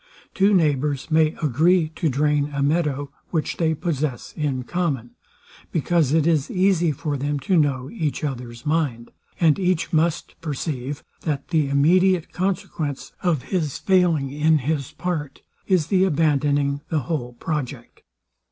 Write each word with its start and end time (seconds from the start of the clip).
Two 0.33 0.51
neighbours 0.51 1.11
may 1.11 1.35
agree 1.43 1.89
to 1.89 2.09
drain 2.09 2.49
a 2.55 2.63
meadow, 2.63 3.11
which 3.29 3.57
they 3.57 3.75
possess 3.75 4.33
in 4.35 4.63
common; 4.63 5.11
because 5.71 6.11
it 6.11 6.25
is 6.25 6.49
easy 6.49 6.91
for 6.91 7.17
them 7.17 7.37
to 7.41 7.55
know 7.55 7.87
each 7.87 8.23
others 8.23 8.65
mind; 8.65 9.11
and 9.39 9.59
each 9.59 9.93
must 9.93 10.33
perceive, 10.41 11.03
that 11.21 11.49
the 11.49 11.69
immediate 11.69 12.33
consequence 12.33 13.11
of 13.21 13.43
his 13.53 13.77
failing 13.77 14.31
in 14.31 14.57
his 14.65 14.91
part, 14.91 15.43
is, 15.67 15.85
the 15.85 16.03
abandoning 16.03 16.81
the 16.89 17.01
whole 17.01 17.33
project. 17.33 18.01